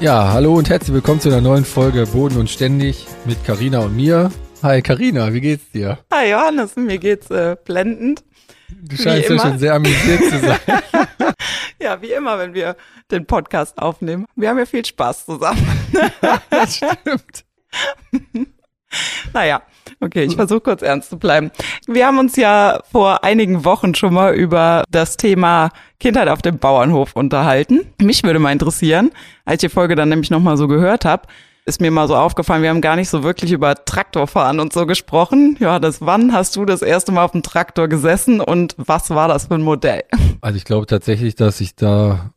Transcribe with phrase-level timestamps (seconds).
[0.00, 3.94] Ja, hallo und herzlich willkommen zu einer neuen Folge Boden und Ständig mit Karina und
[3.94, 4.30] mir.
[4.62, 5.98] Hi Karina, wie geht's dir?
[6.10, 8.24] Hi Johannes, mir geht's äh, blendend.
[8.70, 10.58] Du scheinst ja schon sehr amüsiert zu sein.
[11.82, 12.76] ja, wie immer, wenn wir
[13.10, 14.24] den Podcast aufnehmen.
[14.36, 15.68] Wir haben ja viel Spaß zusammen.
[16.50, 17.44] das stimmt.
[19.32, 19.62] naja,
[20.00, 21.50] okay, ich versuche kurz ernst zu bleiben.
[21.86, 26.58] Wir haben uns ja vor einigen Wochen schon mal über das Thema Kindheit auf dem
[26.58, 27.80] Bauernhof unterhalten.
[28.00, 29.10] Mich würde mal interessieren,
[29.44, 31.26] als ich die Folge dann nämlich nochmal so gehört habe,
[31.66, 34.86] ist mir mal so aufgefallen, wir haben gar nicht so wirklich über Traktorfahren und so
[34.86, 35.56] gesprochen.
[35.60, 39.28] Ja, das wann hast du das erste Mal auf dem Traktor gesessen und was war
[39.28, 40.02] das für ein Modell?
[40.42, 42.32] Also ich glaube tatsächlich, dass ich da,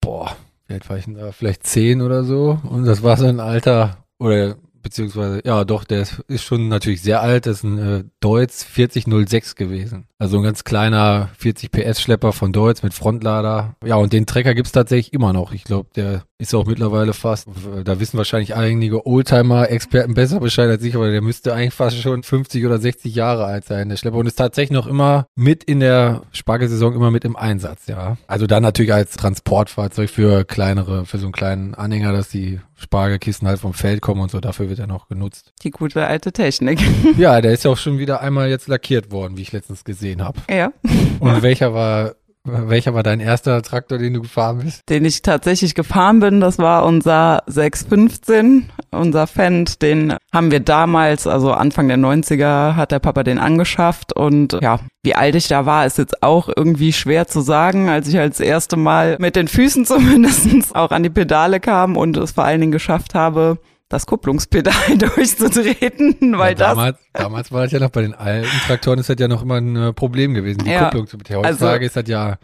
[0.00, 0.34] boah,
[0.70, 1.30] alt war ich da?
[1.30, 2.58] Vielleicht zehn oder so.
[2.66, 7.20] Und das war so ein alter, oder beziehungsweise, ja doch, der ist, schon natürlich sehr
[7.20, 10.06] alt, das ist ein äh, Deutz 4006 gewesen.
[10.18, 13.74] Also ein ganz kleiner 40 PS Schlepper von Deutz mit Frontlader.
[13.84, 15.52] Ja, und den Trecker gibt's tatsächlich immer noch.
[15.52, 17.48] Ich glaube, der ist auch mittlerweile fast,
[17.84, 22.22] da wissen wahrscheinlich einige Oldtimer-Experten besser Bescheid als ich, aber der müsste eigentlich fast schon
[22.22, 24.18] 50 oder 60 Jahre alt sein, der Schlepper.
[24.18, 28.18] Und ist tatsächlich noch immer mit in der Spargelsaison immer mit im Einsatz, ja.
[28.26, 33.48] Also dann natürlich als Transportfahrzeug für kleinere, für so einen kleinen Anhänger, dass die Spargelkisten
[33.48, 35.52] halt vom Feld kommen und so, dafür wird er noch genutzt.
[35.62, 36.80] Die gute alte Technik.
[37.16, 40.22] Ja, der ist ja auch schon wieder einmal jetzt lackiert worden, wie ich letztens gesehen
[40.22, 40.40] habe.
[40.50, 40.72] Ja.
[41.20, 44.82] Und welcher war welcher war dein erster Traktor, den du gefahren bist?
[44.88, 49.80] Den ich tatsächlich gefahren bin, das war unser 615, unser Fendt.
[49.80, 54.12] Den haben wir damals, also Anfang der 90er, hat der Papa den angeschafft.
[54.14, 57.88] Und ja, wie alt ich da war, ist jetzt auch irgendwie schwer zu sagen.
[57.88, 62.16] Als ich als erste Mal mit den Füßen zumindest auch an die Pedale kam und
[62.18, 63.58] es vor allen Dingen geschafft habe,
[63.94, 67.22] das Kupplungspedal durchzutreten, weil ja, damals, das.
[67.22, 69.76] Damals war das ja noch bei den alten Traktoren ist das ja noch immer ein
[69.76, 71.46] äh, Problem gewesen, die ja, Kupplung zu betätigen.
[71.46, 72.36] Heutzutage also, ist das ja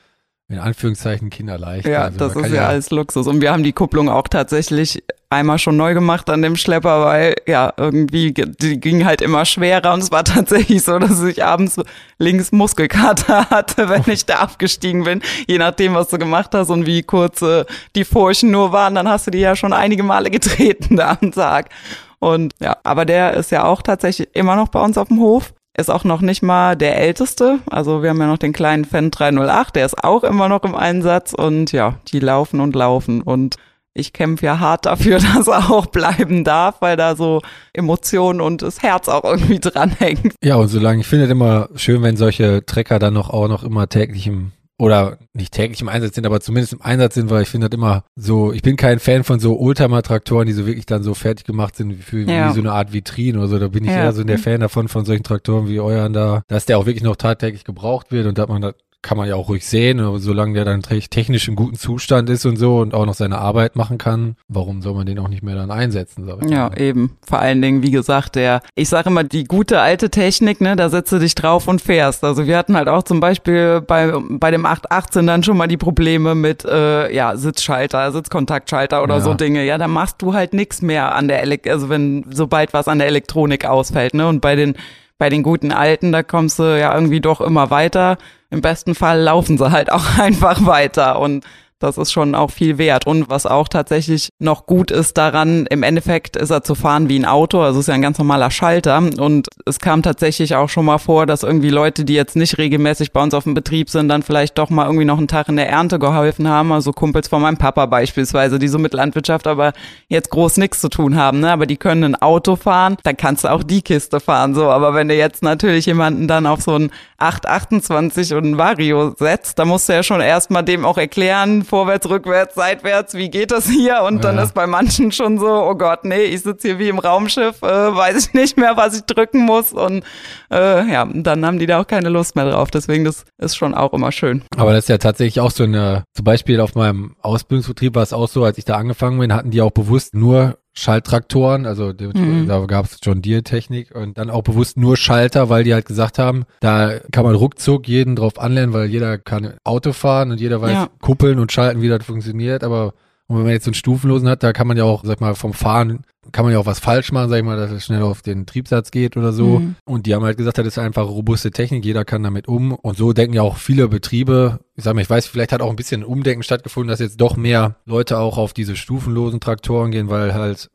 [0.49, 1.87] in Anführungszeichen kinderleicht.
[1.87, 3.27] Ja, also das ist ja, ja alles Luxus.
[3.27, 7.37] Und wir haben die Kupplung auch tatsächlich einmal schon neu gemacht an dem Schlepper, weil
[7.47, 11.81] ja irgendwie die ging halt immer schwerer und es war tatsächlich so, dass ich abends
[12.19, 15.23] links Muskelkater hatte, wenn ich da abgestiegen bin.
[15.47, 17.65] Je nachdem, was du gemacht hast und wie kurz äh,
[17.95, 21.31] die Furchen nur waren, dann hast du die ja schon einige Male getreten da am
[21.31, 21.71] Tag.
[22.19, 25.55] Und ja, aber der ist ja auch tatsächlich immer noch bei uns auf dem Hof
[25.79, 27.61] ist auch noch nicht mal der älteste.
[27.71, 30.75] Also wir haben ja noch den kleinen Fan 308, der ist auch immer noch im
[30.75, 33.57] Einsatz und ja, die laufen und laufen und
[34.01, 38.63] ich kämpfe ja hart dafür, dass er auch bleiben darf, weil da so Emotionen und
[38.63, 40.35] das Herz auch irgendwie dranhängt.
[40.43, 43.63] Ja, und solange ich finde es immer schön, wenn solche Trecker dann noch auch noch
[43.63, 47.43] immer täglich im oder nicht täglich im Einsatz sind, aber zumindest im Einsatz sind, weil
[47.43, 50.87] ich finde das immer so, ich bin kein Fan von so Oldtimer-Traktoren, die so wirklich
[50.87, 52.49] dann so fertig gemacht sind wie, für, ja.
[52.49, 53.59] wie so eine Art Vitrine oder so.
[53.59, 53.99] Da bin ich ja.
[53.99, 57.05] eher so der Fan davon, von solchen Traktoren wie euren da, dass der auch wirklich
[57.05, 60.19] noch tagtäglich gebraucht wird und dass man das kann man ja auch ruhig sehen, aber
[60.19, 63.75] solange der dann technisch in gutem Zustand ist und so und auch noch seine Arbeit
[63.75, 66.27] machen kann, warum soll man den auch nicht mehr dann einsetzen?
[66.27, 66.79] Sag ich ja, mal.
[66.79, 67.17] eben.
[67.27, 70.91] Vor allen Dingen, wie gesagt, der, ich sage immer, die gute alte Technik, ne, da
[70.91, 72.25] setzt du dich drauf und fährst.
[72.25, 75.79] Also wir hatten halt auch zum Beispiel bei, bei dem 818 dann schon mal die
[75.79, 79.21] Probleme mit, äh, ja, Sitzschalter, Sitzkontaktschalter oder ja.
[79.21, 79.65] so Dinge.
[79.65, 82.99] Ja, da machst du halt nichts mehr an der Elektrik, also wenn, sobald was an
[82.99, 84.75] der Elektronik ausfällt, ne, und bei den
[85.21, 88.17] bei den guten Alten, da kommst du ja irgendwie doch immer weiter.
[88.49, 91.45] Im besten Fall laufen sie halt auch einfach weiter und
[91.81, 93.07] das ist schon auch viel wert.
[93.07, 97.19] Und was auch tatsächlich noch gut ist daran, im Endeffekt ist er zu fahren wie
[97.19, 98.99] ein Auto, also ist ja ein ganz normaler Schalter.
[98.99, 103.13] Und es kam tatsächlich auch schon mal vor, dass irgendwie Leute, die jetzt nicht regelmäßig
[103.13, 105.57] bei uns auf dem Betrieb sind, dann vielleicht doch mal irgendwie noch einen Tag in
[105.57, 106.71] der Ernte geholfen haben.
[106.71, 109.73] Also Kumpels von meinem Papa beispielsweise, die so mit Landwirtschaft aber
[110.09, 111.41] jetzt groß nichts zu tun haben.
[111.41, 111.51] Ne?
[111.51, 114.55] Aber die können ein Auto fahren, dann kannst du auch die Kiste fahren.
[114.55, 119.15] So, aber wenn du jetzt natürlich jemanden dann auf so ein 828 und ein Vario
[119.19, 123.51] setzt, da musst du ja schon erstmal dem auch erklären, vorwärts, rückwärts, seitwärts, wie geht
[123.51, 124.03] das hier?
[124.03, 126.99] Und dann ist bei manchen schon so, oh Gott, nee, ich sitze hier wie im
[126.99, 129.73] Raumschiff, äh, weiß ich nicht mehr, was ich drücken muss.
[129.73, 130.05] Und
[130.51, 132.71] äh, ja, dann haben die da auch keine Lust mehr drauf.
[132.71, 134.43] Deswegen, das ist schon auch immer schön.
[134.57, 138.13] Aber das ist ja tatsächlich auch so eine, zum Beispiel auf meinem Ausbildungsbetrieb war es
[138.13, 142.47] auch so, als ich da angefangen bin, hatten die auch bewusst nur Schalttraktoren, also Mhm.
[142.47, 145.85] da gab es John Deere Technik und dann auch bewusst nur Schalter, weil die halt
[145.87, 150.41] gesagt haben, da kann man ruckzuck jeden drauf anlernen, weil jeder kann Auto fahren und
[150.41, 150.89] jeder weiß Ja.
[151.01, 152.95] kuppeln und schalten, wie das funktioniert, aber
[153.31, 155.21] und wenn man jetzt so einen Stufenlosen hat, da kann man ja auch, sag ich
[155.21, 157.85] mal, vom Fahren kann man ja auch was falsch machen, sag ich mal, dass es
[157.85, 159.61] schnell auf den Triebsatz geht oder so.
[159.61, 159.77] Mhm.
[159.85, 162.73] Und die haben halt gesagt, das ist einfach robuste Technik, jeder kann damit um.
[162.73, 164.59] Und so denken ja auch viele Betriebe.
[164.75, 167.37] Ich sag mal, ich weiß, vielleicht hat auch ein bisschen Umdenken stattgefunden, dass jetzt doch
[167.37, 170.69] mehr Leute auch auf diese stufenlosen Traktoren gehen, weil halt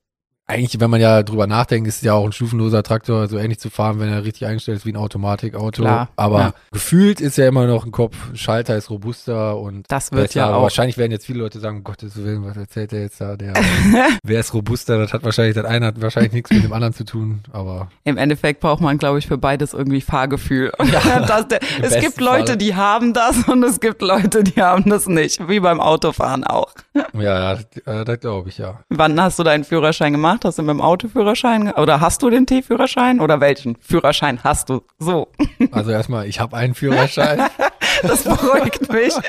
[0.48, 3.60] eigentlich, wenn man ja drüber nachdenkt, ist es ja auch ein stufenloser Traktor so ähnlich
[3.60, 5.82] zu fahren, wenn er richtig eingestellt ist wie ein Automatikauto.
[5.82, 6.54] Klar, Aber ja.
[6.72, 10.40] gefühlt ist ja immer noch ein Kopf, Schalter ist robuster und Das wird besser.
[10.42, 10.64] ja Aber auch.
[10.64, 13.36] wahrscheinlich werden jetzt viele Leute sagen, um Gottes Willen, was erzählt der jetzt da?
[13.36, 13.54] Der,
[14.24, 15.00] wer ist robuster?
[15.00, 18.18] Das hat wahrscheinlich, das eine hat wahrscheinlich nichts mit dem anderen zu tun, aber Im
[18.18, 20.72] Endeffekt braucht man, glaube ich, für beides irgendwie Fahrgefühl.
[21.28, 22.58] das, der, es gibt Leute, Falle.
[22.58, 25.48] die haben das und es gibt Leute, die haben das nicht.
[25.50, 26.72] Wie beim Autofahren auch.
[26.94, 28.80] ja, ja, das, äh, das glaube ich, ja.
[28.90, 30.35] Wann hast du deinen Führerschein gemacht?
[30.44, 34.82] Hast du mit dem Autoführerschein oder hast du den T-Führerschein oder welchen Führerschein hast du?
[35.00, 35.28] So,
[35.72, 37.48] Also erstmal, ich habe einen Führerschein.
[38.04, 39.14] das beruhigt mich.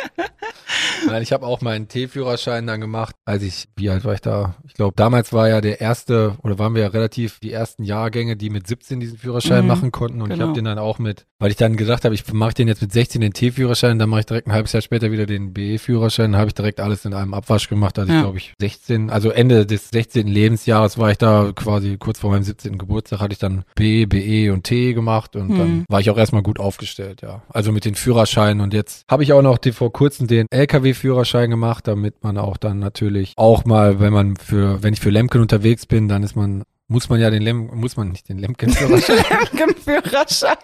[1.06, 4.56] Nein, ich habe auch meinen T-Führerschein dann gemacht, als ich, wie alt war ich da?
[4.66, 8.36] Ich glaube, damals war ja der erste, oder waren wir ja relativ die ersten Jahrgänge,
[8.36, 10.20] die mit 17 diesen Führerschein Mhm, machen konnten.
[10.22, 10.48] Und ich genau.
[10.48, 12.92] habe den dann auch mit, weil ich dann gedacht habe, ich mache den jetzt mit
[12.92, 16.40] 16 den T-Führerschein, dann mache ich direkt ein halbes Jahr später wieder den BE-Führerschein, dann
[16.40, 18.14] habe ich direkt alles in einem Abwasch gemacht, als Ja.
[18.16, 20.26] ich glaube ich 16, also Ende des 16.
[20.26, 22.78] Lebensjahres war ich da quasi kurz vor meinem 17.
[22.78, 25.84] Geburtstag, hatte ich dann B, BE und T gemacht und dann Mhm.
[25.88, 27.42] war ich auch erstmal gut aufgestellt, ja.
[27.48, 30.46] Also mit den Führerscheinen und jetzt habe ich auch noch die, vor kurzem den
[30.86, 35.10] LKW-Führerschein gemacht, damit man auch dann natürlich auch mal, wenn man für, wenn ich für
[35.10, 38.38] Lemken unterwegs bin, dann ist man, muss man ja den Lem, muss man nicht den
[38.38, 39.24] Lemken-Führerschein.
[39.84, 40.56] Führerschein.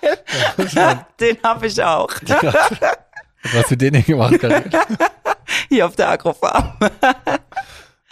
[1.20, 2.10] Den habe ich auch.
[3.42, 4.70] Was hast du den denn gemacht, Karin?
[5.68, 6.74] Hier auf der Agrofarm.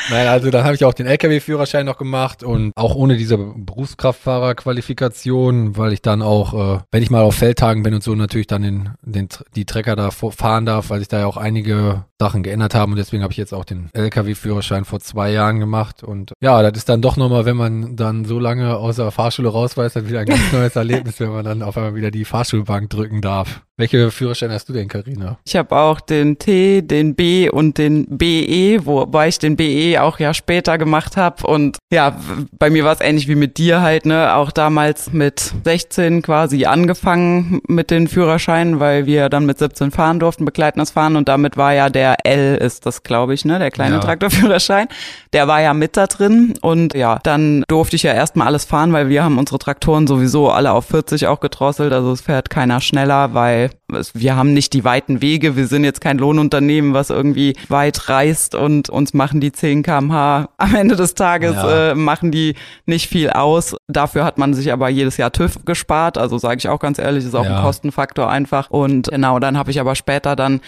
[0.08, 5.76] Nein, also dann habe ich auch den LKW-Führerschein noch gemacht und auch ohne diese Berufskraftfahrerqualifikation,
[5.76, 8.62] weil ich dann auch, äh, wenn ich mal auf Feldtagen bin und so, natürlich dann
[8.62, 12.74] den, den, die Trecker da fahren darf, weil sich da ja auch einige Sachen geändert
[12.74, 16.62] haben und deswegen habe ich jetzt auch den LKW-Führerschein vor zwei Jahren gemacht und ja,
[16.62, 20.08] das ist dann doch nochmal, wenn man dann so lange aus der Fahrschule rausweist, dann
[20.08, 23.62] wieder ein ganz neues Erlebnis, wenn man dann auf einmal wieder die Fahrschulbank drücken darf.
[23.80, 25.38] Welche Führerschein hast du denn, Karina?
[25.46, 30.18] Ich habe auch den T, den B und den BE, wobei ich den BE auch
[30.18, 31.46] ja später gemacht habe.
[31.46, 32.16] Und ja,
[32.58, 34.34] bei mir war es ähnlich wie mit dir halt, ne?
[34.34, 40.20] Auch damals mit 16 quasi angefangen mit den Führerscheinen, weil wir dann mit 17 fahren
[40.20, 41.16] durften, begleitendes Fahren.
[41.16, 43.58] Und damit war ja der L, ist das, glaube ich, ne?
[43.58, 44.00] Der kleine Ja.
[44.00, 44.88] Traktorführerschein.
[45.32, 46.54] Der war ja mit da drin.
[46.60, 50.50] Und ja, dann durfte ich ja erstmal alles fahren, weil wir haben unsere Traktoren sowieso
[50.50, 51.92] alle auf 40 auch gedrosselt.
[51.92, 53.70] Also es fährt keiner schneller, weil
[54.14, 55.56] wir haben nicht die weiten Wege.
[55.56, 60.48] Wir sind jetzt kein Lohnunternehmen, was irgendwie weit reist und uns machen die 10 kmh.
[60.56, 61.90] Am Ende des Tages Ja.
[61.90, 62.54] äh, machen die
[62.86, 63.76] nicht viel aus.
[63.88, 66.18] Dafür hat man sich aber jedes Jahr TÜV gespart.
[66.18, 67.56] Also sage ich auch ganz ehrlich, ist auch Ja.
[67.58, 68.70] ein Kostenfaktor einfach.
[68.70, 70.60] Und genau, dann habe ich aber später dann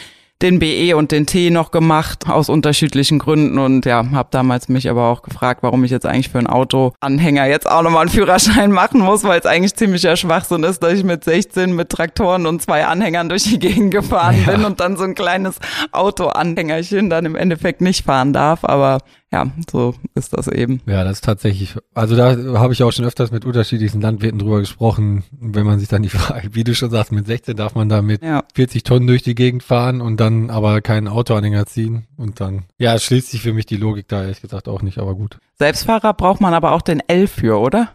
[0.43, 4.91] den BE und den T noch gemacht aus unterschiedlichen Gründen und ja, habe damals mich
[4.91, 8.73] aber auch gefragt, warum ich jetzt eigentlich für einen Autoanhänger jetzt auch nochmal einen Führerschein
[8.73, 12.61] machen muss, weil es eigentlich ziemlicher Schwachsinn ist, dass ich mit 16 mit Traktoren und
[12.61, 14.53] zwei Anhängern durch die Gegend gefahren Ja.
[14.53, 15.59] bin und dann so ein kleines
[15.93, 18.99] Autoanhängerchen dann im Endeffekt nicht fahren darf, aber
[19.33, 20.81] ja, so ist das eben.
[20.87, 24.61] Ja, das ist tatsächlich, also da habe ich auch schon öfters mit unterschiedlichsten Landwirten drüber
[24.61, 27.89] gesprochen, wenn man sich dann die Frage, wie du schon sagst, mit 16 darf man
[27.89, 28.45] da mit Ja.
[28.55, 32.99] 40 Tonnen durch die Gegend fahren und dann aber keinen Autoanhänger ziehen und dann, ja,
[32.99, 35.39] schließt sich für mich die Logik da ehrlich gesagt auch nicht, aber gut.
[35.59, 37.91] Selbstfahrer braucht man aber auch den L für, oder?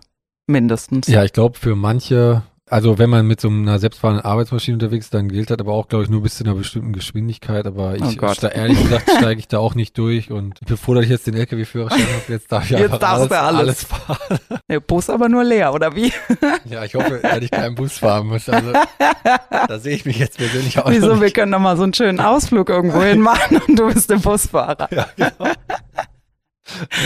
[0.48, 1.08] Mindestens.
[1.08, 5.14] Ja, ich glaube für manche, also wenn man mit so einer selbstfahrenden Arbeitsmaschine unterwegs ist,
[5.14, 8.06] dann gilt das aber auch, glaube ich, nur bis zu einer bestimmten Geschwindigkeit, aber Oh
[8.10, 8.38] ich, Gott.
[8.38, 11.36] ste- ehrlich gesagt, steige ich da auch nicht durch und bevor dass ich jetzt den
[11.36, 13.60] LKW-Führerschein habe, jetzt darf ich Jetzt einfach darfst alles, du alles.
[13.60, 14.40] alles fahren.
[14.70, 16.12] Der Bus aber nur leer, oder wie?
[16.70, 18.50] Ja, ich hoffe, dass ich keinen Bus fahren muss.
[18.50, 18.74] Also,
[19.68, 21.22] da sehe ich mich jetzt persönlich auch Wieso?
[21.22, 24.18] Wir können doch mal so einen schönen Ausflug irgendwo hin machen und du bist der
[24.18, 24.90] Busfahrer.
[24.92, 25.30] Ja, genau.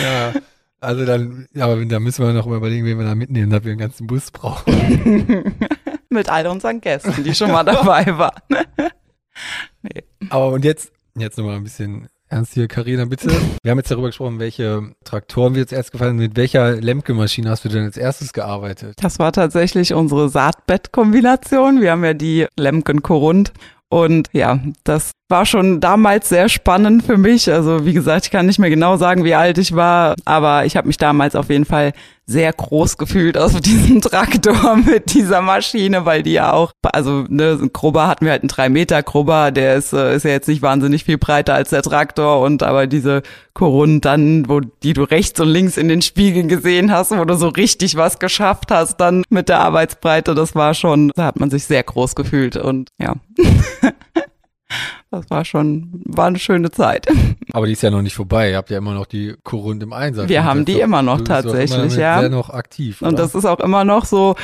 [0.03, 0.33] ja,
[0.81, 3.71] also dann, ja, aber da müssen wir noch überlegen, wen wir da mitnehmen, dass wir
[3.71, 5.55] einen ganzen Bus brauchen.
[6.09, 8.41] Mit all unseren Gästen, die schon mal dabei waren.
[10.29, 13.29] Aber und jetzt, jetzt nochmal ein bisschen ernst hier, Karina, bitte.
[13.61, 16.15] Wir haben jetzt darüber gesprochen, welche Traktoren wir jetzt erst gefallen.
[16.15, 18.95] Mit welcher Lemke-Maschine hast du denn als erstes gearbeitet?
[19.01, 21.81] Das war tatsächlich unsere Saatbettkombination.
[21.81, 23.53] Wir haben ja die Lemken Korund.
[23.89, 27.51] Und ja, das war schon damals sehr spannend für mich.
[27.51, 30.77] Also wie gesagt, ich kann nicht mehr genau sagen, wie alt ich war, aber ich
[30.77, 31.93] habe mich damals auf jeden Fall
[32.25, 37.57] sehr groß gefühlt auf diesem Traktor mit dieser Maschine, weil die ja auch, also ne,
[37.61, 40.47] ein Grubber hatten wir halt einen 3 Meter Grubber, der ist, äh, ist ja jetzt
[40.47, 43.21] nicht wahnsinnig viel breiter als der Traktor und aber diese
[43.53, 47.35] Korund dann, wo die du rechts und links in den Spiegeln gesehen hast, wo du
[47.35, 51.49] so richtig was geschafft hast dann mit der Arbeitsbreite, das war schon, da hat man
[51.49, 53.15] sich sehr groß gefühlt und ja.
[55.11, 57.05] Das war schon, war eine schöne Zeit.
[57.51, 58.51] Aber die ist ja noch nicht vorbei.
[58.51, 60.29] Ihr habt ja immer noch die Korund im Einsatz.
[60.29, 62.19] Wir haben die immer noch tatsächlich, immer ja.
[62.21, 63.01] Sehr noch aktiv.
[63.01, 63.17] Und oder?
[63.17, 64.35] das ist auch immer noch so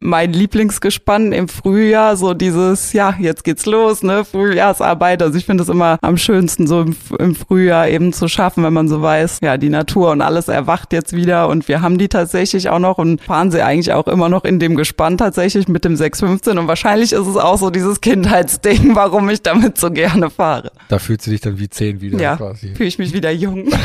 [0.00, 5.22] mein Lieblingsgespann im Frühjahr, so dieses, ja, jetzt geht's los, ne, Frühjahrsarbeit.
[5.22, 8.72] Also ich finde es immer am schönsten, so im, im, Frühjahr eben zu schaffen, wenn
[8.72, 12.08] man so weiß, ja, die Natur und alles erwacht jetzt wieder und wir haben die
[12.08, 15.84] tatsächlich auch noch und fahren sie eigentlich auch immer noch in dem Gespann tatsächlich mit
[15.84, 20.30] dem 615 und wahrscheinlich ist es auch so dieses Kindheitsding, warum ich damit so gerne
[20.30, 20.72] fahre.
[20.88, 22.74] Da fühlst du dich dann wie zehn wieder ja, quasi.
[22.74, 23.68] fühle ich mich wieder jung.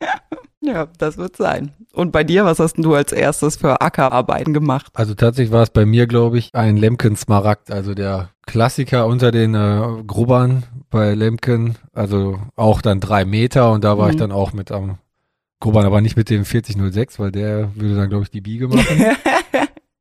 [0.64, 1.72] Ja, das wird sein.
[1.92, 4.86] Und bei dir, was hast denn du als erstes für Ackerarbeiten gemacht?
[4.94, 9.30] Also tatsächlich war es bei mir, glaube ich, ein Lemken Smaragd, also der Klassiker unter
[9.30, 14.10] den äh, Grubbern bei Lemken, also auch dann drei Meter und da war Mhm.
[14.12, 14.98] ich dann auch mit am
[15.60, 18.84] Grubbern, aber nicht mit dem 4006, weil der würde dann, glaube ich, die Biege machen.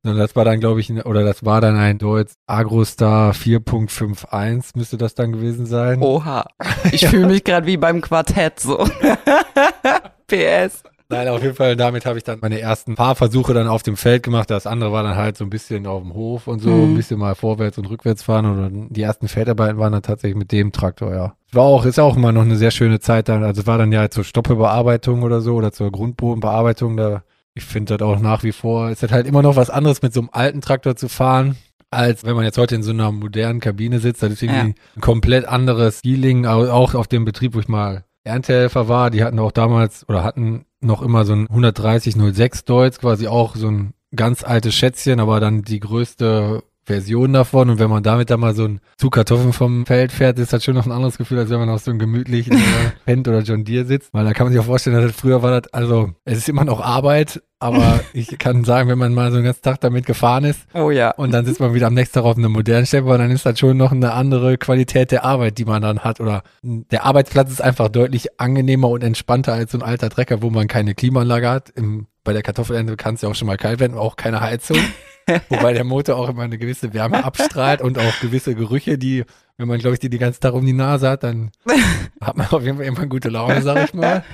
[0.03, 4.97] Das war dann, glaube ich, ein- oder das war dann ein Deutsch Agrostar 4.51 müsste
[4.97, 6.01] das dann gewesen sein.
[6.01, 6.45] Oha.
[6.91, 8.77] Ich fühle mich gerade wie beim Quartett so.
[10.27, 10.83] PS.
[11.09, 14.23] Nein, auf jeden Fall, damit habe ich dann meine ersten Fahrversuche dann auf dem Feld
[14.23, 14.49] gemacht.
[14.49, 16.91] Das andere war dann halt so ein bisschen auf dem Hof und so, Mhm.
[16.93, 18.45] ein bisschen mal vorwärts und rückwärts fahren.
[18.45, 21.33] Und die ersten Feldarbeiten waren dann tatsächlich mit dem Traktor, ja.
[21.51, 23.43] War auch, ist auch immer noch eine sehr schöne Zeit dann.
[23.43, 26.97] Also es war dann ja zur Stoppbearbeitung oder so oder zur Grundbodenbearbeitung.
[26.97, 27.21] Da,
[27.55, 30.13] ich finde das auch nach wie vor, ist das halt immer noch was anderes, mit
[30.13, 31.55] so einem alten Traktor zu fahren.
[31.91, 34.73] Als wenn man jetzt heute in so einer modernen Kabine sitzt, das ist irgendwie Ja.
[34.95, 39.23] ein komplett anderes Feeling, au- auch auf dem Betrieb, wo ich mal Erntehelfer war, die
[39.23, 43.93] hatten auch damals oder hatten noch immer so ein 13006 Deutz, quasi auch so ein
[44.15, 47.69] ganz altes Schätzchen, aber dann die größte Version davon.
[47.69, 50.63] Und wenn man damit dann mal so ein Zug Kartoffeln vom Feld fährt, ist das
[50.63, 52.59] schon noch ein anderes Gefühl, als wenn man auf so einem gemütlichen äh,
[53.05, 54.13] Pent oder John Deere sitzt.
[54.13, 56.49] Weil da kann man sich auch vorstellen, dass das früher war das, also es ist
[56.49, 60.05] immer noch Arbeit, aber ich kann sagen, wenn man mal so einen ganzen Tag damit
[60.05, 61.11] gefahren ist, Oh ja.
[61.11, 63.57] und dann sitzt man wieder am nächsten Tag auf einem modernen Stepper, dann ist das
[63.59, 66.19] schon noch eine andere Qualität der Arbeit, die man dann hat.
[66.19, 70.49] Oder der Arbeitsplatz ist einfach deutlich angenehmer und entspannter als so ein alter Trecker, wo
[70.49, 71.69] man keine Klimaanlage hat.
[71.69, 74.77] Im, bei der Kartoffelernte kann es ja auch schon mal kalt werden, auch keine Heizung.
[75.49, 79.23] Wobei der Motor auch immer eine gewisse Wärme abstrahlt und auch gewisse Gerüche, die,
[79.57, 81.51] wenn man, glaube ich, die den ganzen Tag um die Nase hat, dann
[82.21, 84.23] hat man auf jeden Fall immer gute Laune, sag ich mal.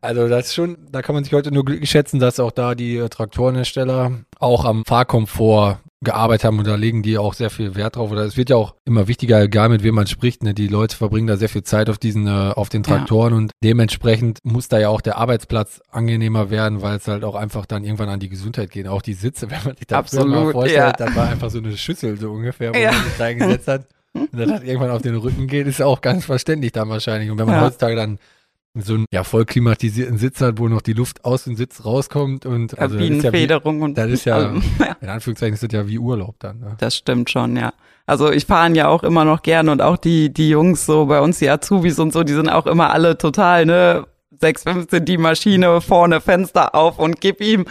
[0.00, 2.74] Also das ist schon, da kann man sich heute nur glücklich schätzen, dass auch da
[2.74, 7.74] die äh, Traktorenhersteller auch am Fahrkomfort gearbeitet haben und da legen die auch sehr viel
[7.74, 8.12] Wert drauf.
[8.12, 10.44] Oder es wird ja auch immer wichtiger, egal mit wem man spricht.
[10.44, 10.54] Ne?
[10.54, 12.96] Die Leute verbringen da sehr viel Zeit auf diesen, äh, auf den Ja.
[12.98, 17.34] Traktoren und dementsprechend muss da ja auch der Arbeitsplatz angenehmer werden, weil es halt auch
[17.34, 18.86] einfach dann irgendwann an die Gesundheit geht.
[18.86, 19.88] Auch die Sitze, wenn man sich
[20.20, 20.92] früher mal vorstellt, ja.
[20.92, 22.92] das war einfach so eine Schüssel so ungefähr, wo Ja.
[22.92, 23.86] man sich reingesetzt hat.
[24.12, 27.30] Und das hat irgendwann auf den Rücken geht, ist auch ganz verständlich dann wahrscheinlich.
[27.30, 27.62] Und wenn man Ja.
[27.62, 28.18] heutzutage dann
[28.74, 32.46] so einen ja, voll klimatisierten Sitz hat, wo noch die Luft aus dem Sitz rauskommt
[32.46, 34.52] und also das ist ja wie, Kabinenfederung und das ist ja.
[35.00, 36.60] in Anführungszeichen ist das ja wie Urlaub dann.
[36.60, 36.76] Ne?
[36.78, 37.72] Das stimmt schon, ja.
[38.06, 41.20] Also ich fahre ja auch immer noch gern und auch die, die Jungs so bei
[41.20, 44.06] uns, die Azubis und so, die sind auch immer alle total, ne,
[44.40, 47.66] 615 die Maschine, vorne Fenster auf und gib ihm.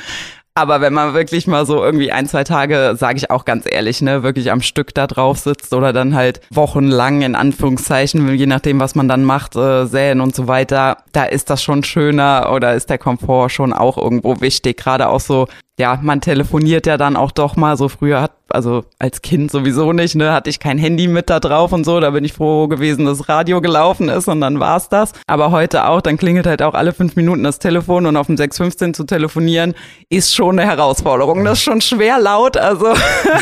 [0.58, 4.02] Aber wenn man wirklich mal so irgendwie ein, zwei Tage, sage ich auch ganz ehrlich,
[4.02, 8.80] ne, wirklich am Stück da drauf sitzt oder dann halt wochenlang in Anführungszeichen, je nachdem,
[8.80, 12.74] was man dann macht, äh, säen und so weiter, da ist das schon schöner oder
[12.74, 14.78] ist der Komfort schon auch irgendwo wichtig.
[14.78, 15.46] Gerade auch so,
[15.80, 19.94] ja, man telefoniert ja dann auch doch mal so früher hat, also als Kind sowieso
[19.94, 22.68] nicht, ne, hatte ich kein Handy mit da drauf und so, da bin ich froh
[22.68, 25.12] gewesen, dass das Radio gelaufen ist und dann war's das.
[25.28, 28.38] Aber heute auch, dann klingelt halt auch alle fünf Minuten das Telefon und auf dem
[28.38, 29.76] 615 zu telefonieren,
[30.10, 31.44] ist schon eine Herausforderung.
[31.44, 32.88] Das ist schon schwer laut, also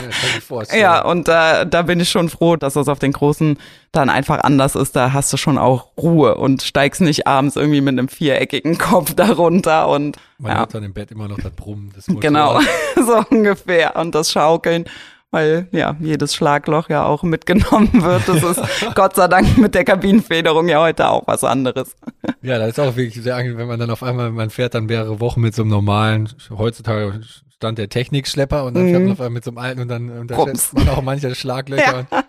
[0.77, 3.57] ja, und da, da bin ich schon froh, dass das auf den großen
[3.93, 4.95] dann einfach anders ist.
[4.97, 9.13] Da hast du schon auch Ruhe und steigst nicht abends irgendwie mit einem viereckigen Kopf
[9.13, 10.57] darunter und Man ja.
[10.59, 12.21] hört dann im Bett immer noch das Brummen des Motors.
[12.21, 12.59] Genau,
[12.95, 13.95] so ungefähr.
[13.95, 14.85] Und das Schaukeln,
[15.31, 18.27] weil ja jedes Schlagloch ja auch mitgenommen wird.
[18.27, 18.61] Das ist
[18.95, 21.95] Gott sei Dank mit der Kabinenfederung ja heute auch was anderes.
[22.41, 24.85] Ja, das ist auch wirklich sehr angenehm, wenn man dann auf einmal, man fährt dann
[24.85, 27.21] mehrere Wochen mit so einem normalen, heutzutage
[27.55, 30.09] stand der Technikschlepper und dann fährt man auf einmal mit so einem alten und dann
[30.09, 32.24] unterschätzt man auch manche Schlaglöcher und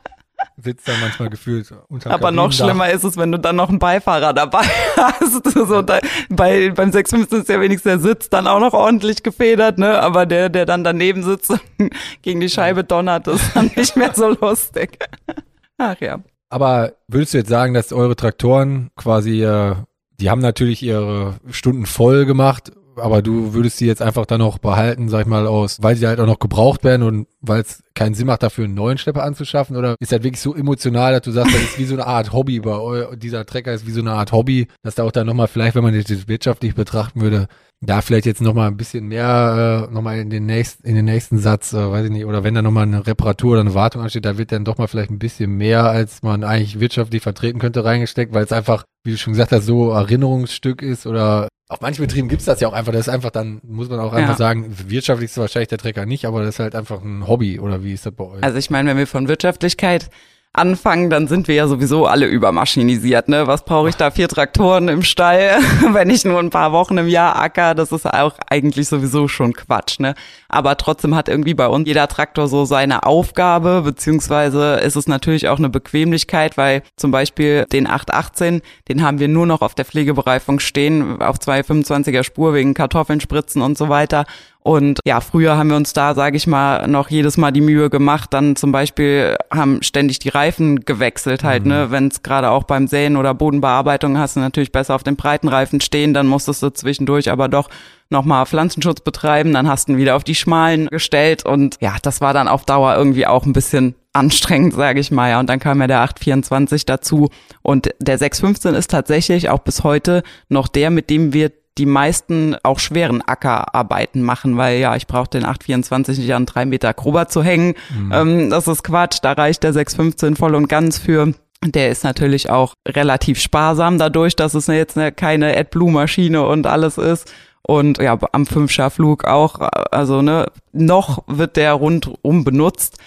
[0.56, 3.78] sitzt dann manchmal gefühlt unter Aber noch schlimmer ist es, wenn du dann noch einen
[3.78, 4.64] Beifahrer dabei
[4.96, 5.44] hast.
[5.52, 9.78] So, da, bei, beim 615 ist ja wenigstens der Sitz dann auch noch ordentlich gefedert,
[9.78, 10.00] ne?
[10.00, 11.60] Aber der, der dann daneben sitzt und
[12.22, 14.98] gegen die Scheibe donnert, ist dann nicht mehr so lustig.
[15.78, 16.20] Ach ja.
[16.48, 19.75] Aber würdest du jetzt sagen, dass eure Traktoren quasi, äh,
[20.20, 24.58] die haben natürlich ihre Stunden voll gemacht, aber du würdest die jetzt einfach dann noch
[24.58, 27.82] behalten, sag ich mal, aus, weil sie halt auch noch gebraucht werden und weil es
[27.94, 29.76] keinen Sinn macht, dafür einen neuen Schlepper anzuschaffen?
[29.76, 32.32] Oder ist das wirklich so emotional, dass du sagst, das ist wie so eine Art
[32.32, 35.26] Hobby bei eu dieser Trecker ist wie so eine Art Hobby, dass da auch dann
[35.26, 37.48] nochmal vielleicht, wenn man das wirtschaftlich betrachten würde,
[37.80, 41.38] da vielleicht jetzt nochmal ein bisschen mehr, äh, nochmal in den nächsten, in den nächsten
[41.38, 44.24] Satz, äh, weiß ich nicht, oder wenn da nochmal eine Reparatur oder eine Wartung ansteht,
[44.24, 47.84] da wird dann doch mal vielleicht ein bisschen mehr, als man eigentlich wirtschaftlich vertreten könnte,
[47.84, 52.06] reingesteckt, weil es einfach, wie du schon gesagt hast, so Erinnerungsstück ist oder auf manchen
[52.06, 54.37] Betrieben gibt's das ja auch einfach, das ist einfach dann, muss man auch einfach Ja.
[54.37, 57.82] sagen, wirtschaftlich ist wahrscheinlich der Trecker nicht, aber das ist halt einfach ein Hobby oder
[57.82, 58.42] wie ist das bei euch?
[58.44, 60.08] Also ich meine, wenn wir von Wirtschaftlichkeit
[60.56, 63.28] anfangen, dann sind wir ja sowieso alle übermaschinisiert.
[63.28, 63.46] Ne?
[63.46, 64.10] Was brauche ich da?
[64.10, 65.58] Vier Traktoren im Stall,
[65.92, 67.75] wenn ich nur ein paar Wochen im Jahr acker.
[67.75, 70.00] Das ist auch eigentlich sowieso schon Quatsch.
[70.00, 70.14] Ne?
[70.48, 75.48] Aber trotzdem hat irgendwie bei uns jeder Traktor so seine Aufgabe, beziehungsweise ist es natürlich
[75.48, 79.84] auch eine Bequemlichkeit, weil zum Beispiel den 818, den haben wir nur noch auf der
[79.84, 84.25] Pflegebereifung stehen, auf zwei 25er Spur wegen Kartoffeln spritzen und so weiter.
[84.66, 87.88] Und ja, früher haben wir uns da, sage ich mal, noch jedes Mal die Mühe
[87.88, 88.35] gemacht.
[88.35, 91.92] Dann zum Beispiel haben ständig die Reifen gewechselt halt, ne?
[91.92, 95.46] Wenn es gerade auch beim Säen oder Bodenbearbeitung hast du natürlich besser auf den breiten
[95.46, 97.70] Reifen stehen, dann musstest du zwischendurch aber doch
[98.11, 102.20] nochmal Pflanzenschutz betreiben, dann hast du ihn wieder auf die schmalen gestellt und ja, das
[102.20, 105.30] war dann auf Dauer irgendwie auch ein bisschen anstrengend, sage ich mal.
[105.30, 107.28] Ja, und dann kam ja der 824 dazu
[107.62, 112.56] und der 615 ist tatsächlich auch bis heute noch der, mit dem wir die meisten
[112.62, 117.28] auch schweren Ackerarbeiten machen, weil ja, ich brauche den 824 nicht an drei Meter Gruber
[117.28, 117.75] zu hängen.
[118.12, 121.33] Ähm, das ist Quatsch, da reicht der 615 voll und ganz für.
[121.64, 126.99] Der ist natürlich auch relativ sparsam dadurch, dass es jetzt eine, keine AdBlue-Maschine und alles
[126.99, 127.33] ist.
[127.62, 129.59] Und ja, am Fünfscharflug auch,
[129.90, 132.99] also ne, noch wird der rundum benutzt.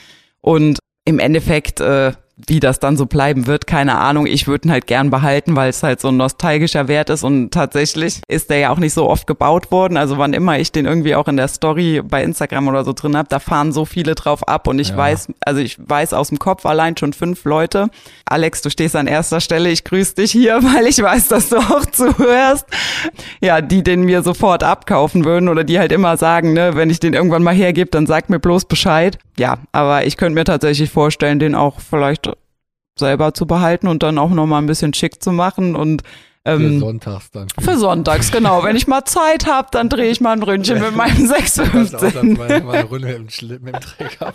[0.41, 2.11] Und im Endeffekt, äh,
[2.47, 4.25] wie das dann so bleiben wird, keine Ahnung.
[4.25, 7.51] Ich würde ihn halt gern behalten, weil es halt so ein nostalgischer Wert ist und
[7.51, 9.97] tatsächlich ist der ja auch nicht so oft gebaut worden.
[9.97, 13.17] Also wann immer ich den irgendwie auch in der Story bei Instagram oder so drin
[13.17, 14.97] habe, da fahren so viele drauf ab und ich Ja.
[14.97, 17.87] weiß, also ich weiß aus dem Kopf allein schon fünf Leute.
[18.25, 19.69] Alex, du stehst an erster Stelle.
[19.69, 22.65] Ich grüße dich hier, weil ich weiß, dass du auch zuhörst.
[23.41, 26.99] Ja, die den mir sofort abkaufen würden oder die halt immer sagen, ne, wenn ich
[26.99, 29.17] den irgendwann mal hergebe, dann sag mir bloß Bescheid.
[29.37, 32.28] Ja, aber ich könnte mir tatsächlich vorstellen, den auch vielleicht
[32.99, 36.03] selber zu behalten und dann auch noch mal ein bisschen schick zu machen und
[36.45, 37.47] Für ähm, Sonntags dann.
[37.59, 38.63] für sonntags, genau.
[38.63, 41.65] Wenn ich mal Zeit habe, dann drehe ich mal ein Ründchen mit meinem Das auch,
[41.71, 42.37] dass 615.
[42.37, 44.33] man mal eine Runde mit dem, mit dem Trecker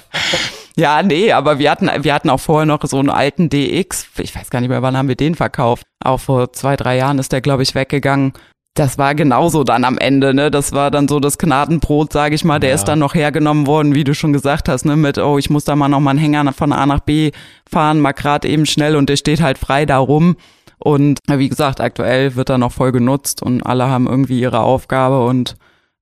[0.76, 4.06] Ja, nee, aber wir hatten, wir hatten auch vorher noch so einen alten DX.
[4.18, 5.86] Ich weiß gar nicht mehr, wann haben wir den verkauft.
[6.04, 8.32] Auch vor zwei, drei Jahren ist der, glaube ich, weggegangen.
[8.76, 10.50] Das war genauso dann am Ende, ne?
[10.50, 12.58] Das war dann so das Gnadenbrot, sage ich mal.
[12.58, 12.74] Der Ja.
[12.74, 14.96] ist dann noch hergenommen worden, wie du schon gesagt hast, ne?
[14.96, 17.30] Mit, oh, ich muss da mal noch mal einen Hänger von A nach B
[17.70, 20.36] fahren, mal grad eben schnell und der steht halt frei da rum.
[20.78, 25.24] Und wie gesagt, aktuell wird er noch voll genutzt und alle haben irgendwie ihre Aufgabe
[25.24, 25.54] und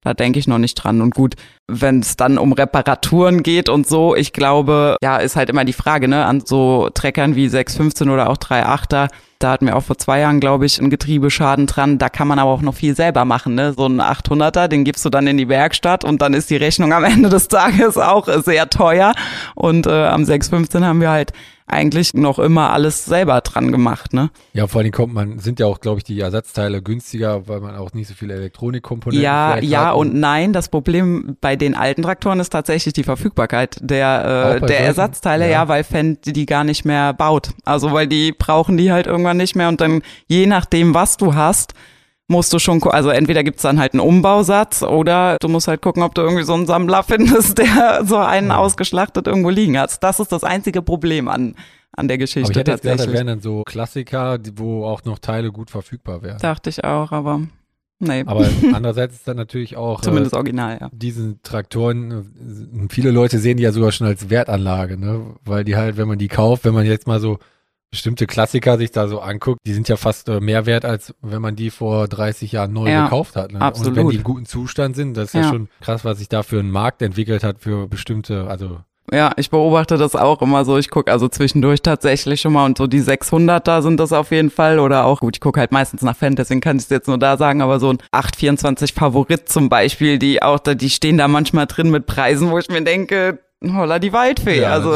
[0.02, 1.00] da denke ich noch nicht dran.
[1.00, 1.34] Und gut,
[1.68, 5.72] wenn es dann um Reparaturen geht und so, ich glaube, ja, ist halt immer die
[5.72, 9.98] Frage, ne, an so Treckern wie 615 oder auch 38er, da hatten wir auch vor
[9.98, 11.98] zwei Jahren, glaube ich, einen Getriebeschaden dran.
[11.98, 13.72] Da kann man aber auch noch viel selber machen, ne?
[13.76, 16.92] So ein 800er, den gibst du dann in die Werkstatt und dann ist die Rechnung
[16.92, 19.14] am Ende des Tages auch sehr teuer.
[19.54, 21.32] Und äh, am 615 haben wir halt
[21.72, 24.30] eigentlich noch immer alles selber dran gemacht, ne?
[24.52, 27.76] Ja, vor allem kommt man, sind ja auch, glaube ich, die Ersatzteile günstiger, weil man
[27.76, 30.52] auch nicht so viele Elektronikkomponenten Ja, vielleicht ja hat und nein.
[30.52, 34.80] Das Problem bei den alten Traktoren ist tatsächlich die Verfügbarkeit der, äh, der?
[34.80, 35.50] Ersatzteile, Ja.
[35.50, 35.68] ja.
[35.68, 37.50] weil Fendt die gar nicht mehr baut.
[37.64, 41.35] Also weil die brauchen die halt irgendwann nicht mehr und dann je nachdem, was du
[41.35, 41.74] hast,
[42.28, 46.02] musst du schon, also entweder gibt's dann halt einen Umbausatz oder du musst halt gucken,
[46.02, 48.56] ob du irgendwie so einen Sammler findest, der so einen Ja.
[48.58, 50.02] ausgeschlachtet irgendwo liegen hat.
[50.02, 51.54] Das ist das einzige Problem an,
[51.92, 55.18] an der Geschichte Aber ich hätte jetzt gedacht, wären dann so Klassiker, wo auch noch
[55.18, 56.38] Teile gut verfügbar wären.
[56.38, 57.42] Dachte ich auch, aber
[57.98, 60.88] nee, Aber andererseits ist dann natürlich auch zumindest äh, original, ja.
[60.92, 65.35] diesen Traktoren, äh, viele Leute sehen die ja sogar schon als Wertanlage, ne?
[65.44, 67.38] Weil die halt, wenn man die kauft, wenn man jetzt mal so
[67.92, 71.40] bestimmte Klassiker sich da so anguckt, die sind ja fast äh, mehr wert, als wenn
[71.42, 73.52] man die vor 30 Jahren neu Ja, gekauft hat.
[73.52, 73.59] Ne?
[73.59, 73.94] Und absolut.
[73.96, 75.48] wenn die in gutem Zustand sind, das ist ja, Ja.
[75.50, 78.78] schon krass, was sich da für ein Markt entwickelt hat für bestimmte, also
[79.12, 80.78] Ja, ich beobachte das auch immer so.
[80.78, 84.50] Ich gucke also zwischendurch tatsächlich schon mal und so die 600er sind das auf jeden
[84.50, 87.09] Fall oder auch, gut, ich gucke halt meistens nach Fan, deswegen kann ich es jetzt
[87.09, 91.18] nur da sagen, aber so ein 824 Favorit zum Beispiel, die auch da, die stehen
[91.18, 94.61] da manchmal drin mit Preisen, wo ich mir denke, holla die Waldfee.
[94.61, 94.92] Ja, also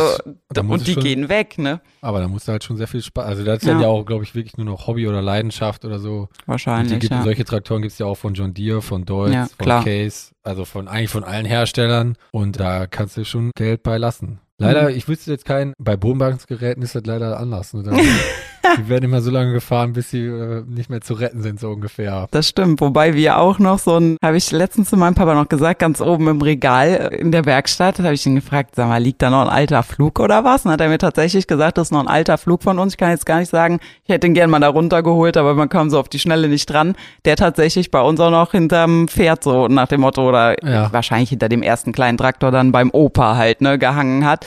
[0.52, 1.80] Da Und die schon- gehen weg, ne?
[2.00, 3.24] Aber da musst du halt schon sehr viel Spaß.
[3.26, 3.80] Also das ist Ja.
[3.80, 6.20] ja auch, glaube ich, wirklich nur noch Hobby oder Leidenschaft oder so.
[6.20, 7.22] Und die Wahrscheinlich, gibt, ja.
[7.22, 9.84] Solche Traktoren gibt es ja auch von John Deere, von Deutz, Ja, von klar.
[9.84, 12.16] Case, also von eigentlich von allen Herstellern.
[12.32, 14.38] Und da kannst du schon Geld bei lassen.
[14.58, 14.96] Leider, Mhm.
[14.96, 17.74] ich wüsste jetzt keinen, bei Bodenbanksgeräten ist das leider anders.
[17.74, 17.82] Ne?
[18.78, 21.70] Die werden immer so lange gefahren, bis sie äh, nicht mehr zu retten sind, so
[21.70, 22.26] ungefähr.
[22.30, 25.48] Das stimmt, wobei wir auch noch so ein, habe ich letztens zu meinem Papa noch
[25.48, 29.02] gesagt, ganz oben im Regal äh, in der Werkstatt, habe ich ihn gefragt, sag mal,
[29.02, 30.64] liegt da noch ein alter Flug oder was?
[30.64, 32.94] Und hat er mir tatsächlich gesagt, das ist noch ein alter Flug von uns.
[32.94, 35.68] Ich kann jetzt gar nicht sagen, ich hätte ihn gern mal da runtergeholt, aber man
[35.68, 36.94] kam so auf die Schnelle nicht dran.
[37.24, 40.92] Der tatsächlich bei uns auch noch hinterm Pferd so nach dem Motto oder Ja.
[40.92, 44.46] wahrscheinlich hinter dem ersten kleinen Traktor dann beim Opa halt, ne, gehangen hat.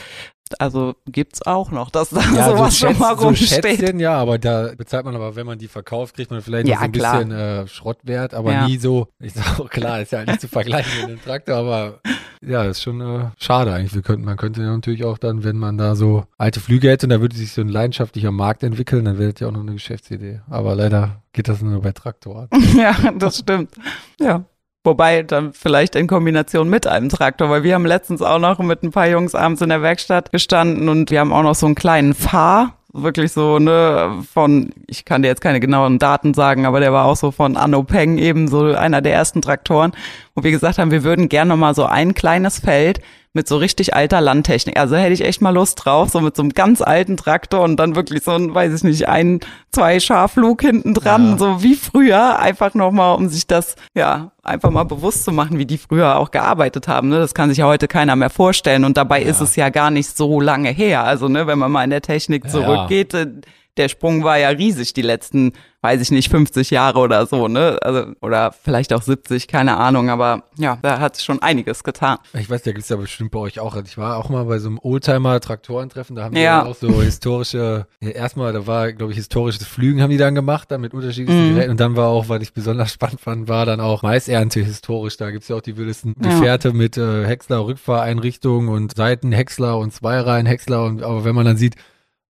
[0.58, 3.48] Also gibt's auch noch, dass da sowas schon mal Schätz- so rumsteht.
[3.64, 6.78] Schätzchen, ja, aber da bezahlt man aber, wenn man die verkauft, kriegt man vielleicht Ja,
[6.78, 7.18] so ein klar.
[7.24, 8.66] bisschen äh, Schrottwert, aber Ja.
[8.66, 12.00] nie so, ich sag auch klar, ist ja nicht zu vergleichen mit einem Traktor, aber
[12.42, 13.94] ja, ist schon äh, schade eigentlich.
[13.94, 17.06] Wir könnten, man könnte ja natürlich auch dann, wenn man da so alte Flüge hätte
[17.06, 19.60] und da würde sich so ein leidenschaftlicher Markt entwickeln, dann wäre das ja auch noch
[19.60, 20.40] eine Geschäftsidee.
[20.48, 22.48] Aber leider geht das nur bei Traktoren.
[22.76, 23.70] Ja, das stimmt.
[24.18, 24.44] Ja.
[24.82, 28.82] Wobei dann vielleicht in Kombination mit einem Traktor, weil wir haben letztens auch noch mit
[28.82, 31.74] ein paar Jungs abends in der Werkstatt gestanden und wir haben auch noch so einen
[31.74, 36.80] kleinen Fahr, wirklich so, ne, von, ich kann dir jetzt keine genauen Daten sagen, aber
[36.80, 39.92] der war auch so von Anno Peng eben so einer der ersten Traktoren,
[40.34, 43.00] wo wir gesagt haben, wir würden gerne noch mal so ein kleines Feld
[43.32, 44.76] mit so richtig alter Landtechnik.
[44.78, 47.76] Also hätte ich echt mal Lust drauf, so mit so einem ganz alten Traktor und
[47.76, 49.38] dann wirklich so ein, weiß ich nicht, ein,
[49.70, 51.38] zwei Scharflug hinten dran, Ja.
[51.38, 55.66] so wie früher, einfach nochmal, um sich das, ja, einfach mal bewusst zu machen, wie
[55.66, 57.08] die früher auch gearbeitet haben.
[57.08, 57.18] Ne?
[57.18, 60.16] Das kann sich ja heute keiner mehr vorstellen und dabei ist es ja gar nicht
[60.16, 61.04] so lange her.
[61.04, 63.26] Also, ne, wenn man mal in der Technik Ja, zurückgeht, äh,
[63.80, 67.78] der Sprung war ja riesig die letzten, weiß ich nicht, 50 Jahre oder so, ne?
[67.82, 72.18] Also, oder vielleicht auch 70, keine Ahnung, aber ja, da hat sich schon einiges getan.
[72.34, 73.74] Ich weiß, da gibt's ja bestimmt bei euch auch.
[73.84, 76.64] Ich war auch mal bei so einem Oldtimer-Traktorentreffen, da haben die Ja.
[76.64, 80.70] auch so historische, ja, erstmal, da war, glaube ich, historisches Flügen haben die dann gemacht,
[80.70, 81.54] dann mit unterschiedlichen Mhm.
[81.54, 81.70] Geräten.
[81.72, 85.16] Und dann war auch, was ich besonders spannend fand, war dann auch Maisernte historisch.
[85.16, 86.28] Da gibt's ja auch die wildesten Ja.
[86.30, 90.84] Gefährte mit äh, Häcksler, Rückfahreinrichtungen und Seitenhäcksler und Zweireihenhäcksler.
[90.84, 91.76] Und aber wenn man dann sieht,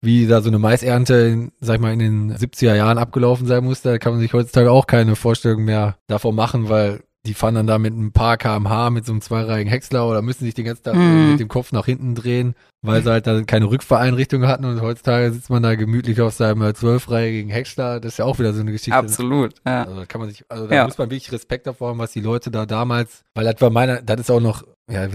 [0.02, 3.64] wie da so eine Maisernte, in, sag ich mal, in den 70er Jahren abgelaufen sein
[3.64, 7.54] musste, da kann man sich heutzutage auch keine Vorstellung mehr davon machen, weil die fahren
[7.54, 10.64] dann da mit ein paar kmh mit so einem zweireihigen Häcksler oder müssen sich den
[10.64, 11.32] ganzen Tag Mhm.
[11.32, 15.30] mit dem Kopf nach hinten drehen, weil sie halt dann keine Rückfahreinrichtung hatten und heutzutage
[15.30, 18.00] sitzt man da gemütlich auf seinem zwölfreihigen Häcksler.
[18.00, 18.94] Das ist ja auch wieder so eine Geschichte.
[18.96, 19.82] Absolut, ja.
[19.82, 20.84] Also da kann man sich, also da Ja.
[20.86, 24.00] muss man wirklich Respekt davor haben, was die Leute da damals, weil das war meiner,
[24.00, 25.06] das ist auch noch, ja,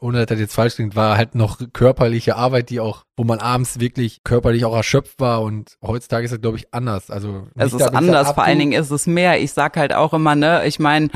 [0.00, 3.38] ohne dass das jetzt falsch klingt, war halt noch körperliche Arbeit, die auch, wo man
[3.38, 7.10] abends wirklich körperlich auch erschöpft war und heutzutage ist das, glaube ich, anders.
[7.10, 8.58] Also Es ist anders, vor allen.
[8.58, 9.40] Dingen ist es mehr.
[9.40, 11.08] Ich sag halt auch immer, ne, ich meine,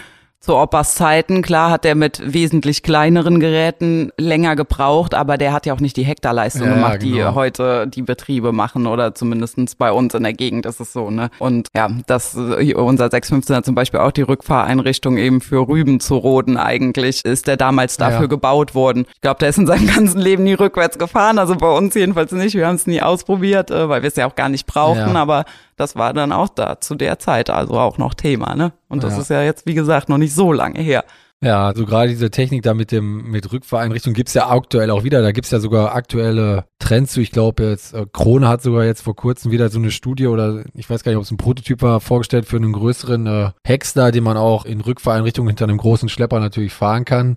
[0.44, 5.64] zu Opas Zeiten, klar hat er mit wesentlich kleineren Geräten länger gebraucht, aber der hat
[5.64, 7.34] ja auch nicht die Hektarleistung Ja, gemacht, die genau.
[7.34, 11.30] heute die Betriebe machen oder zumindestens bei uns in der Gegend ist es so, ne.
[11.38, 16.16] Und ja, das, äh, unser 615er zum Beispiel auch die Rückfahreinrichtung eben für Rüben zu
[16.16, 18.26] roden eigentlich, ist der damals dafür Ja.
[18.26, 19.06] gebaut worden.
[19.14, 22.32] Ich glaube, der ist in seinem ganzen Leben nie rückwärts gefahren, also bei uns jedenfalls
[22.32, 22.54] nicht.
[22.54, 25.22] Wir haben es nie ausprobiert, äh, weil wir es ja auch gar nicht brauchten, Ja.
[25.22, 25.44] aber
[25.76, 28.72] das war dann auch da zu der Zeit also auch noch Thema, ne?
[28.88, 29.20] Und das Ja.
[29.20, 31.04] ist ja jetzt, wie gesagt, noch nicht so lange her.
[31.44, 35.20] Ja, also gerade diese Technik da mit dem mit Rückfahreinrichtung gibt's ja aktuell auch wieder.
[35.20, 37.20] Da gibt's ja sogar aktuelle Trends zu.
[37.20, 40.64] Ich glaube jetzt, äh, Krone hat sogar jetzt vor kurzem wieder so eine Studie oder
[40.74, 44.10] ich weiß gar nicht, ob es ein Prototyp war, vorgestellt für einen größeren äh, Häcksler,
[44.10, 47.36] den man auch in Rückfahreinrichtung hinter einem großen Schlepper natürlich fahren kann.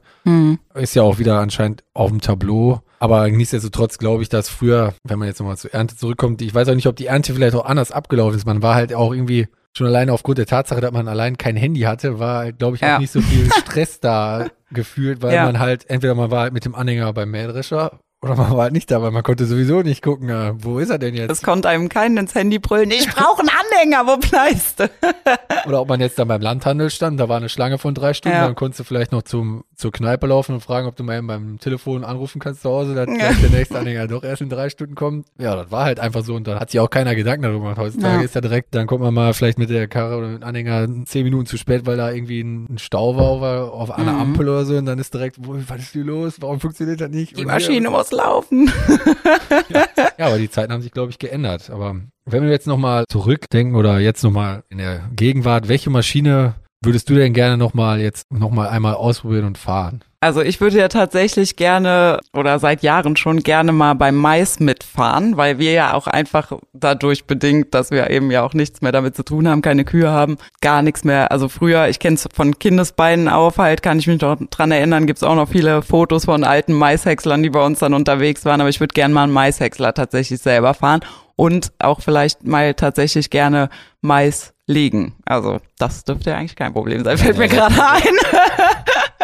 [0.74, 2.82] Ist ja auch wieder anscheinend auf dem Tableau.
[3.00, 6.70] Aber nichtsdestotrotz glaube ich, dass früher, wenn man jetzt nochmal zur Ernte zurückkommt, ich weiß
[6.70, 8.46] auch nicht, ob die Ernte vielleicht auch anders abgelaufen ist.
[8.46, 11.82] Man war halt auch irgendwie schon alleine aufgrund der Tatsache, dass man allein kein Handy
[11.82, 13.00] hatte, war, glaube ich, auch Ja.
[13.00, 15.46] nicht so viel Stress da gefühlt, weil Ja.
[15.46, 18.74] man halt, entweder man war halt mit dem Anhänger beim Mähdrescher oder man war halt
[18.74, 21.30] nicht da, weil man konnte sowieso nicht gucken, äh, wo ist er denn jetzt?
[21.32, 24.90] Es konnte einem keinen ins Handy brüllen, ich brauche einen Anhänger, wo bleibst du?
[25.68, 28.38] Oder ob man jetzt dann beim Landhandel stand, da war eine Schlange von drei Stunden,
[28.38, 28.46] Ja.
[28.46, 31.28] dann konntest du vielleicht noch zum, zur Kneipe laufen und fragen, ob du mal eben
[31.28, 33.34] beim Telefon anrufen kannst zu Hause, dass Ja.
[33.34, 35.28] der nächste Anhänger doch erst in drei Stunden kommt.
[35.40, 37.78] Ja, das war halt einfach so und da hat sich auch keiner Gedanken darüber gemacht.
[37.78, 38.22] Heutzutage Ja.
[38.24, 40.88] ist ja direkt, dann kommt man mal vielleicht mit der Karre oder mit dem Anhänger
[41.06, 44.20] zehn Minuten zu spät, weil da irgendwie ein Stau war auf, einer Mhm.
[44.22, 46.38] Ampel oder so und dann ist direkt, wo, was ist hier los?
[46.42, 47.38] Warum funktioniert das nicht?
[47.38, 48.72] Die Und Maschine muss laufen.
[50.18, 51.70] ja, aber die Zeiten haben sich, glaube ich, geändert.
[51.70, 57.10] Aber wenn wir jetzt nochmal zurückdenken oder jetzt nochmal in der Gegenwart, welche Maschine würdest
[57.10, 60.04] du denn gerne nochmal jetzt nochmal einmal ausprobieren und fahren?
[60.20, 65.38] Also ich würde ja tatsächlich gerne oder seit Jahren schon gerne mal beim Mais mitfahren,
[65.38, 69.16] weil wir ja auch einfach dadurch bedingt, dass wir eben ja auch nichts mehr damit
[69.16, 71.32] zu tun haben, keine Kühe haben, gar nichts mehr.
[71.32, 75.06] Also früher, ich kenne es von Kindesbeinen auf halt, kann ich mich noch dran erinnern,
[75.06, 78.60] gibt es auch noch viele Fotos von alten Maishäckslern, die bei uns dann unterwegs waren,
[78.60, 81.02] aber ich würde gerne mal einen Maishäcksler tatsächlich selber fahren
[81.36, 83.70] und auch vielleicht mal tatsächlich gerne
[84.02, 85.16] Mais legen.
[85.26, 88.04] Also das dürfte ja eigentlich kein Problem sein, fällt mir gerade ein.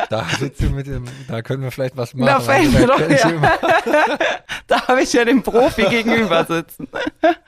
[0.09, 2.27] Da sitzt du mit dem, da können wir vielleicht was machen.
[2.27, 3.31] Da fällt mir doch, ja.
[4.67, 6.87] da habe ich ja den Profi gegenüber sitzen.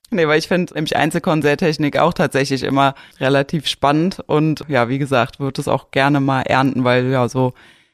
[0.10, 5.40] nee, weil ich finde nämlich Einzelkonzerttechnik auch tatsächlich immer relativ spannend und ja, wie gesagt,
[5.40, 7.54] würde es auch gerne mal ernten, weil ja, so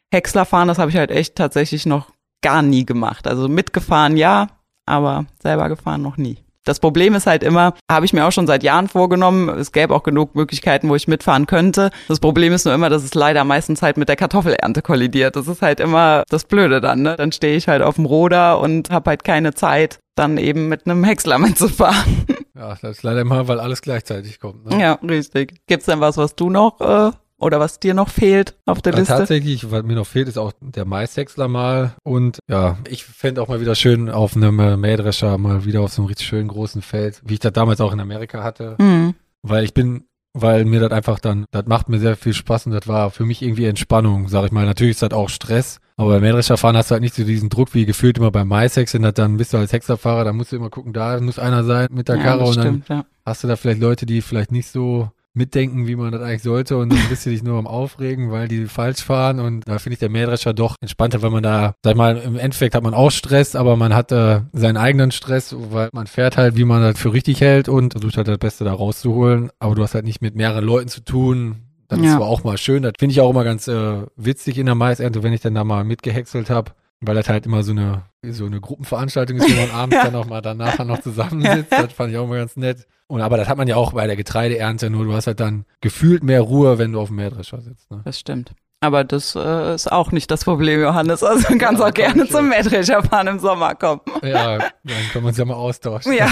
[0.10, 2.12] Häcksler fahren, das habe ich halt echt tatsächlich noch
[2.42, 3.28] gar nie gemacht.
[3.28, 4.48] Also mitgefahren ja,
[4.86, 6.38] aber selber gefahren noch nie.
[6.64, 9.96] Das Problem ist halt immer, habe ich mir auch schon seit Jahren vorgenommen, es gäbe
[9.96, 11.90] auch genug Möglichkeiten, wo ich mitfahren könnte.
[12.08, 15.36] Das Problem ist nur immer, dass es leider meistens halt mit der Kartoffelernte kollidiert.
[15.36, 17.16] Das ist halt immer das Blöde dann, ne?
[17.16, 20.86] Dann stehe ich halt auf dem Roder und habe halt keine Zeit, dann eben mit
[20.86, 22.26] einem Häcksler mitzufahren.
[22.54, 24.68] Ja, das ist leider immer, weil alles gleichzeitig kommt.
[24.68, 24.80] Ne?
[24.80, 25.66] ja, richtig.
[25.66, 29.00] Gibt's denn was, was du noch äh, oder was dir noch fehlt auf der Ja,
[29.00, 29.14] Liste?
[29.16, 31.94] tatsächlich, was mir noch fehlt, ist auch der Maishäcksler mal.
[32.04, 35.92] Und ja, ich fände auch mal wieder schön auf einem äh, Mähdrescher, mal wieder auf
[35.92, 38.76] so einem richtig schönen großen Feld, wie ich das damals auch in Amerika hatte.
[38.80, 39.14] Hm.
[39.42, 42.72] Weil ich bin, weil mir das einfach dann, das macht mir sehr viel Spaß und
[42.74, 44.66] das war für mich irgendwie Entspannung, sag ich mal.
[44.66, 47.50] Natürlich ist das auch Stress, aber beim Mähdrescher fahren hast du halt nicht so diesen
[47.50, 50.56] Druck wie gefühlt immer beim Maishäckseln, dass dann bist du als Häckslerfahrer, da musst du
[50.56, 53.06] immer gucken, da muss einer sein mit der Ja, Karre und dann stimmt, ja.
[53.26, 56.78] hast du da vielleicht Leute, die vielleicht nicht so mitdenken, wie man das eigentlich sollte
[56.78, 59.94] und dann bist du dich nur am Aufregen, weil die falsch fahren und da finde
[59.94, 62.94] ich der Mähdrescher doch entspannter, weil man da, sag ich mal, im Endeffekt hat man
[62.94, 66.82] auch Stress, aber man hat äh, seinen eigenen Stress, weil man fährt halt, wie man
[66.82, 70.06] das für richtig hält und versucht halt das Beste da rauszuholen, aber du hast halt
[70.06, 71.58] nicht mit mehreren Leuten zu tun.
[71.88, 72.18] Das ist Ja.
[72.18, 75.24] zwar auch mal schön, das finde ich auch immer ganz äh, witzig in der Maisernte,
[75.24, 78.62] wenn ich dann da mal mitgehäckselt habe, weil das halt immer so eine so eine
[78.62, 81.72] Gruppenveranstaltung ist, wo man abends dann auch mal danach noch zusammensitzt.
[81.72, 82.86] Das fand ich auch immer ganz nett.
[83.12, 85.66] Und aber das hat man ja auch bei der Getreideernte, nur du hast halt dann
[85.82, 87.92] gefühlt mehr Ruhe, wenn du auf dem Mähdrescher sitzt.
[87.92, 88.02] Ne?
[88.06, 88.54] Das stimmt.
[88.80, 91.22] Aber das äh, ist auch nicht das Problem, Johannes.
[91.22, 94.00] Also du kannst Ja, auch gerne zum Mähdrescher fahren im Sommer kommen.
[94.24, 94.72] Ja, dann
[95.12, 96.14] können wir uns ja mal austauschen.
[96.14, 96.28] Ja.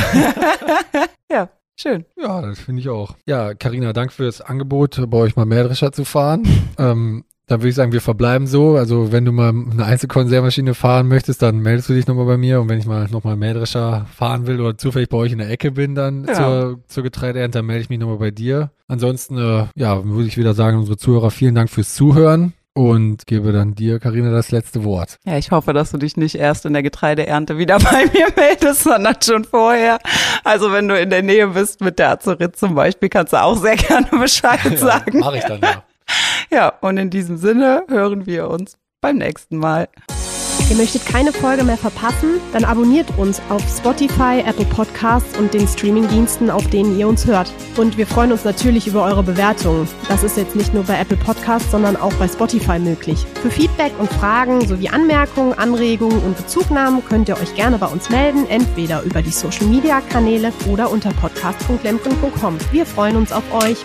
[1.31, 2.05] ja, schön.
[2.17, 3.15] Ja, das finde ich auch.
[3.25, 6.47] Ja, Karina, danke für das Angebot, bei euch mal Mähdrescher zu fahren.
[6.77, 8.75] ähm, dann würde ich sagen, wir verbleiben so.
[8.77, 12.61] Also wenn du mal eine Einzelkonservmaschine fahren möchtest, dann meldest du dich nochmal bei mir.
[12.61, 15.71] Und wenn ich mal nochmal Mähdrescher fahren will oder zufällig bei euch in der Ecke
[15.71, 16.33] bin, dann Ja.
[16.35, 18.71] zur, zur Getreideernte, dann melde ich mich nochmal bei dir.
[18.87, 23.51] Ansonsten, äh, ja, würde ich wieder sagen, unsere Zuhörer, vielen Dank fürs Zuhören und gebe
[23.51, 25.17] dann dir, Karina, das letzte Wort.
[25.25, 28.83] Ja, ich hoffe, dass du dich nicht erst in der Getreideernte wieder bei mir meldest,
[28.83, 29.97] sondern schon vorher.
[30.43, 33.57] Also wenn du in der Nähe bist mit der Azurit zum Beispiel, kannst du auch
[33.57, 35.19] sehr gerne Bescheid sagen.
[35.19, 35.83] Mache ich dann ja.
[36.51, 39.87] Ja, und in diesem Sinne hören wir uns beim nächsten Mal.
[40.69, 42.39] Ihr möchtet keine Folge mehr verpassen?
[42.53, 47.51] Dann abonniert uns auf Spotify, Apple Podcasts und den Streamingdiensten, auf denen ihr uns hört.
[47.75, 49.87] Und wir freuen uns natürlich über eure Bewertungen.
[50.09, 53.25] Das ist jetzt nicht nur bei Apple Podcasts, sondern auch bei Spotify möglich.
[53.41, 58.11] Für Feedback und Fragen sowie Anmerkungen, Anregungen und Bezugnahmen könnt ihr euch gerne bei uns
[58.11, 62.57] melden, entweder über die Social Media Kanäle oder unter podcast.lemken.com.
[62.71, 63.83] Wir freuen uns auf euch.